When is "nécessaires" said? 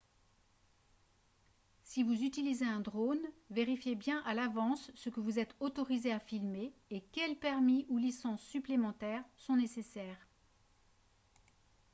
9.57-10.25